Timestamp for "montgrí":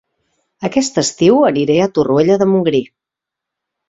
2.55-2.81